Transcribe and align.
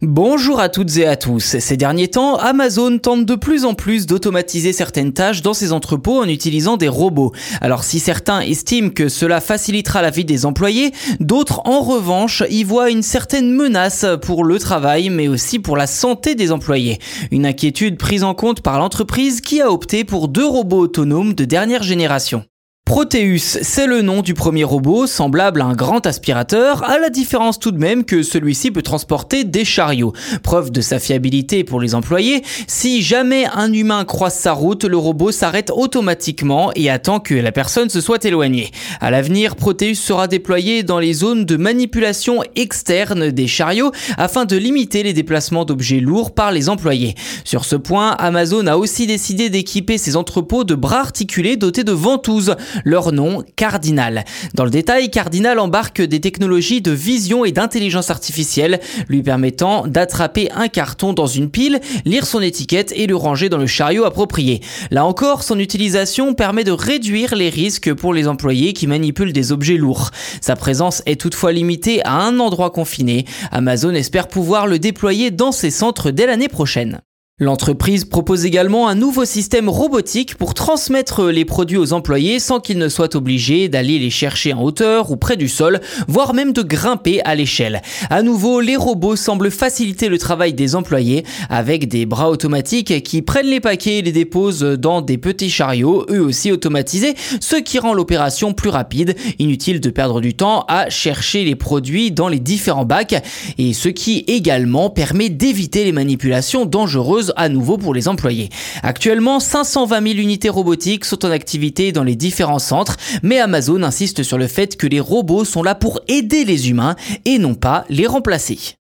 Bonjour 0.00 0.60
à 0.60 0.68
toutes 0.68 0.96
et 0.98 1.08
à 1.08 1.16
tous. 1.16 1.58
Ces 1.58 1.76
derniers 1.76 2.06
temps, 2.06 2.36
Amazon 2.36 2.98
tente 2.98 3.26
de 3.26 3.34
plus 3.34 3.64
en 3.64 3.74
plus 3.74 4.06
d'automatiser 4.06 4.72
certaines 4.72 5.12
tâches 5.12 5.42
dans 5.42 5.54
ses 5.54 5.72
entrepôts 5.72 6.20
en 6.20 6.28
utilisant 6.28 6.76
des 6.76 6.86
robots. 6.86 7.32
Alors 7.60 7.82
si 7.82 7.98
certains 7.98 8.38
estiment 8.42 8.90
que 8.90 9.08
cela 9.08 9.40
facilitera 9.40 10.00
la 10.00 10.10
vie 10.10 10.24
des 10.24 10.46
employés, 10.46 10.92
d'autres 11.18 11.62
en 11.64 11.80
revanche 11.80 12.44
y 12.48 12.62
voient 12.62 12.90
une 12.90 13.02
certaine 13.02 13.50
menace 13.50 14.06
pour 14.22 14.44
le 14.44 14.60
travail 14.60 15.10
mais 15.10 15.26
aussi 15.26 15.58
pour 15.58 15.76
la 15.76 15.88
santé 15.88 16.36
des 16.36 16.52
employés. 16.52 17.00
Une 17.32 17.44
inquiétude 17.44 17.98
prise 17.98 18.22
en 18.22 18.34
compte 18.34 18.60
par 18.60 18.78
l'entreprise 18.78 19.40
qui 19.40 19.60
a 19.60 19.72
opté 19.72 20.04
pour 20.04 20.28
deux 20.28 20.46
robots 20.46 20.78
autonomes 20.78 21.34
de 21.34 21.44
dernière 21.44 21.82
génération. 21.82 22.44
Proteus, 22.88 23.58
c'est 23.60 23.86
le 23.86 24.00
nom 24.00 24.22
du 24.22 24.32
premier 24.32 24.64
robot, 24.64 25.06
semblable 25.06 25.60
à 25.60 25.66
un 25.66 25.74
grand 25.74 26.06
aspirateur, 26.06 26.84
à 26.84 26.98
la 26.98 27.10
différence 27.10 27.58
tout 27.58 27.70
de 27.70 27.76
même 27.76 28.02
que 28.02 28.22
celui-ci 28.22 28.70
peut 28.70 28.80
transporter 28.80 29.44
des 29.44 29.66
chariots. 29.66 30.14
Preuve 30.42 30.70
de 30.70 30.80
sa 30.80 30.98
fiabilité 30.98 31.64
pour 31.64 31.80
les 31.80 31.94
employés, 31.94 32.42
si 32.66 33.02
jamais 33.02 33.44
un 33.54 33.74
humain 33.74 34.06
croise 34.06 34.34
sa 34.34 34.52
route, 34.52 34.84
le 34.84 34.96
robot 34.96 35.32
s'arrête 35.32 35.70
automatiquement 35.70 36.70
et 36.76 36.88
attend 36.88 37.20
que 37.20 37.34
la 37.34 37.52
personne 37.52 37.90
se 37.90 38.00
soit 38.00 38.24
éloignée. 38.24 38.70
À 39.02 39.10
l'avenir, 39.10 39.54
Proteus 39.54 39.96
sera 39.96 40.26
déployé 40.26 40.82
dans 40.82 40.98
les 40.98 41.12
zones 41.12 41.44
de 41.44 41.56
manipulation 41.58 42.42
externe 42.56 43.30
des 43.30 43.48
chariots 43.48 43.92
afin 44.16 44.46
de 44.46 44.56
limiter 44.56 45.02
les 45.02 45.12
déplacements 45.12 45.66
d'objets 45.66 46.00
lourds 46.00 46.32
par 46.32 46.52
les 46.52 46.70
employés. 46.70 47.16
Sur 47.44 47.66
ce 47.66 47.76
point, 47.76 48.12
Amazon 48.12 48.66
a 48.66 48.78
aussi 48.78 49.06
décidé 49.06 49.50
d'équiper 49.50 49.98
ses 49.98 50.16
entrepôts 50.16 50.64
de 50.64 50.74
bras 50.74 51.00
articulés 51.00 51.58
dotés 51.58 51.84
de 51.84 51.92
ventouses 51.92 52.56
leur 52.84 53.12
nom 53.12 53.42
Cardinal. 53.56 54.24
Dans 54.54 54.64
le 54.64 54.70
détail, 54.70 55.10
Cardinal 55.10 55.58
embarque 55.58 56.02
des 56.02 56.20
technologies 56.20 56.80
de 56.80 56.90
vision 56.90 57.44
et 57.44 57.52
d'intelligence 57.52 58.10
artificielle, 58.10 58.80
lui 59.08 59.22
permettant 59.22 59.86
d'attraper 59.86 60.50
un 60.52 60.68
carton 60.68 61.12
dans 61.12 61.26
une 61.26 61.50
pile, 61.50 61.80
lire 62.04 62.26
son 62.26 62.40
étiquette 62.40 62.92
et 62.94 63.06
le 63.06 63.16
ranger 63.16 63.48
dans 63.48 63.58
le 63.58 63.66
chariot 63.66 64.04
approprié. 64.04 64.60
Là 64.90 65.04
encore, 65.04 65.42
son 65.42 65.58
utilisation 65.58 66.34
permet 66.34 66.64
de 66.64 66.72
réduire 66.72 67.34
les 67.34 67.48
risques 67.48 67.92
pour 67.94 68.12
les 68.12 68.28
employés 68.28 68.72
qui 68.72 68.86
manipulent 68.86 69.32
des 69.32 69.52
objets 69.52 69.76
lourds. 69.76 70.10
Sa 70.40 70.56
présence 70.56 71.02
est 71.06 71.20
toutefois 71.20 71.52
limitée 71.52 72.04
à 72.04 72.14
un 72.14 72.38
endroit 72.40 72.70
confiné. 72.70 73.24
Amazon 73.50 73.94
espère 73.94 74.28
pouvoir 74.28 74.66
le 74.66 74.78
déployer 74.78 75.30
dans 75.30 75.52
ses 75.52 75.70
centres 75.70 76.10
dès 76.10 76.26
l'année 76.26 76.48
prochaine. 76.48 77.00
L'entreprise 77.40 78.04
propose 78.04 78.46
également 78.46 78.88
un 78.88 78.96
nouveau 78.96 79.24
système 79.24 79.68
robotique 79.68 80.34
pour 80.34 80.54
transmettre 80.54 81.26
les 81.26 81.44
produits 81.44 81.76
aux 81.76 81.92
employés 81.92 82.40
sans 82.40 82.58
qu'ils 82.58 82.78
ne 82.78 82.88
soient 82.88 83.14
obligés 83.14 83.68
d'aller 83.68 84.00
les 84.00 84.10
chercher 84.10 84.52
en 84.52 84.62
hauteur 84.64 85.12
ou 85.12 85.16
près 85.16 85.36
du 85.36 85.48
sol, 85.48 85.80
voire 86.08 86.34
même 86.34 86.52
de 86.52 86.62
grimper 86.62 87.20
à 87.24 87.36
l'échelle. 87.36 87.80
À 88.10 88.24
nouveau, 88.24 88.60
les 88.60 88.74
robots 88.74 89.14
semblent 89.14 89.52
faciliter 89.52 90.08
le 90.08 90.18
travail 90.18 90.52
des 90.52 90.74
employés 90.74 91.24
avec 91.48 91.86
des 91.86 92.06
bras 92.06 92.28
automatiques 92.28 93.04
qui 93.04 93.22
prennent 93.22 93.46
les 93.46 93.60
paquets 93.60 93.98
et 93.98 94.02
les 94.02 94.10
déposent 94.10 94.64
dans 94.64 95.00
des 95.00 95.16
petits 95.16 95.50
chariots, 95.50 96.06
eux 96.10 96.20
aussi 96.20 96.50
automatisés, 96.50 97.14
ce 97.38 97.54
qui 97.54 97.78
rend 97.78 97.94
l'opération 97.94 98.52
plus 98.52 98.70
rapide. 98.70 99.14
Inutile 99.38 99.78
de 99.78 99.90
perdre 99.90 100.20
du 100.20 100.34
temps 100.34 100.64
à 100.66 100.90
chercher 100.90 101.44
les 101.44 101.54
produits 101.54 102.10
dans 102.10 102.26
les 102.26 102.40
différents 102.40 102.84
bacs 102.84 103.22
et 103.58 103.74
ce 103.74 103.88
qui 103.88 104.24
également 104.26 104.90
permet 104.90 105.28
d'éviter 105.28 105.84
les 105.84 105.92
manipulations 105.92 106.66
dangereuses 106.66 107.27
à 107.36 107.48
nouveau 107.48 107.78
pour 107.78 107.94
les 107.94 108.08
employés. 108.08 108.50
Actuellement, 108.82 109.40
520 109.40 110.02
000 110.02 110.18
unités 110.18 110.48
robotiques 110.48 111.04
sont 111.04 111.24
en 111.24 111.30
activité 111.30 111.92
dans 111.92 112.04
les 112.04 112.16
différents 112.16 112.58
centres, 112.58 112.96
mais 113.22 113.38
Amazon 113.38 113.82
insiste 113.82 114.22
sur 114.22 114.38
le 114.38 114.46
fait 114.46 114.76
que 114.76 114.86
les 114.86 115.00
robots 115.00 115.44
sont 115.44 115.62
là 115.62 115.74
pour 115.74 116.00
aider 116.08 116.44
les 116.44 116.70
humains 116.70 116.96
et 117.24 117.38
non 117.38 117.54
pas 117.54 117.84
les 117.88 118.06
remplacer. 118.06 118.77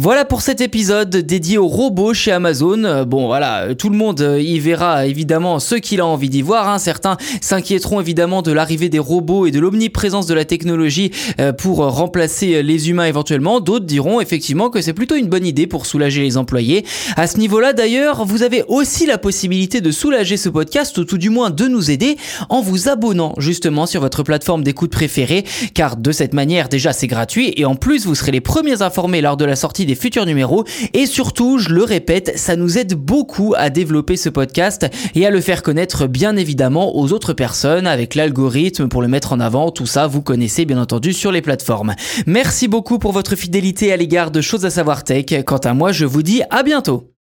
Voilà 0.00 0.24
pour 0.24 0.42
cet 0.42 0.60
épisode 0.60 1.10
dédié 1.10 1.58
aux 1.58 1.66
robots 1.66 2.14
chez 2.14 2.30
Amazon. 2.30 2.84
Euh, 2.84 3.04
bon 3.04 3.26
voilà, 3.26 3.62
euh, 3.62 3.74
tout 3.74 3.90
le 3.90 3.96
monde 3.96 4.20
euh, 4.20 4.40
y 4.40 4.60
verra 4.60 5.06
évidemment 5.08 5.58
ce 5.58 5.74
qu'il 5.74 6.00
a 6.00 6.06
envie 6.06 6.28
d'y 6.28 6.40
voir. 6.40 6.68
Hein. 6.68 6.78
Certains 6.78 7.16
s'inquiéteront 7.40 8.00
évidemment 8.00 8.40
de 8.40 8.52
l'arrivée 8.52 8.90
des 8.90 9.00
robots 9.00 9.46
et 9.46 9.50
de 9.50 9.58
l'omniprésence 9.58 10.26
de 10.28 10.34
la 10.34 10.44
technologie 10.44 11.10
pour 11.58 11.78
remplacer 11.78 12.62
les 12.62 12.90
humains 12.90 13.06
éventuellement. 13.06 13.58
D'autres 13.58 13.86
diront 13.86 14.20
effectivement 14.20 14.70
que 14.70 14.80
c'est 14.80 14.92
plutôt 14.92 15.16
une 15.16 15.26
bonne 15.26 15.44
idée 15.44 15.66
pour 15.66 15.84
soulager 15.84 16.22
les 16.22 16.36
employés. 16.36 16.84
À 17.16 17.26
ce 17.26 17.38
niveau-là 17.38 17.72
d'ailleurs, 17.72 18.24
vous 18.24 18.44
avez 18.44 18.62
aussi 18.68 19.04
la 19.04 19.18
possibilité 19.18 19.80
de 19.80 19.90
soulager 19.90 20.36
ce 20.36 20.48
podcast 20.48 20.96
ou 20.98 21.04
tout 21.04 21.18
du 21.18 21.30
moins 21.30 21.50
de 21.50 21.66
nous 21.66 21.90
aider 21.90 22.18
en 22.50 22.60
vous 22.60 22.88
abonnant 22.88 23.34
justement 23.38 23.86
sur 23.86 24.00
votre 24.00 24.22
plateforme 24.22 24.62
d'écoute 24.62 24.92
préférée 24.92 25.44
car 25.74 25.96
de 25.96 26.12
cette 26.12 26.34
manière 26.34 26.68
déjà 26.68 26.92
c'est 26.92 27.08
gratuit 27.08 27.52
et 27.56 27.64
en 27.64 27.74
plus 27.74 28.06
vous 28.06 28.14
serez 28.14 28.30
les 28.30 28.40
premiers 28.40 28.82
informés 28.82 29.20
lors 29.20 29.36
de 29.36 29.44
la 29.44 29.56
sortie 29.56 29.87
des 29.88 29.96
futurs 29.96 30.26
numéros. 30.26 30.64
Et 30.92 31.06
surtout, 31.06 31.58
je 31.58 31.70
le 31.70 31.82
répète, 31.82 32.32
ça 32.36 32.54
nous 32.54 32.78
aide 32.78 32.94
beaucoup 32.94 33.54
à 33.56 33.70
développer 33.70 34.16
ce 34.16 34.28
podcast 34.28 34.86
et 35.14 35.26
à 35.26 35.30
le 35.30 35.40
faire 35.40 35.62
connaître 35.64 36.06
bien 36.06 36.36
évidemment 36.36 36.96
aux 36.96 37.12
autres 37.12 37.32
personnes 37.32 37.86
avec 37.86 38.14
l'algorithme 38.14 38.88
pour 38.88 39.02
le 39.02 39.08
mettre 39.08 39.32
en 39.32 39.40
avant. 39.40 39.70
Tout 39.70 39.86
ça, 39.86 40.06
vous 40.06 40.22
connaissez 40.22 40.64
bien 40.64 40.80
entendu 40.80 41.12
sur 41.12 41.32
les 41.32 41.42
plateformes. 41.42 41.94
Merci 42.26 42.68
beaucoup 42.68 42.98
pour 42.98 43.12
votre 43.12 43.34
fidélité 43.34 43.92
à 43.92 43.96
l'égard 43.96 44.30
de 44.30 44.40
choses 44.40 44.64
à 44.64 44.70
savoir 44.70 45.02
tech. 45.04 45.24
Quant 45.44 45.56
à 45.56 45.74
moi, 45.74 45.90
je 45.90 46.04
vous 46.04 46.22
dis 46.22 46.42
à 46.50 46.62
bientôt. 46.62 47.17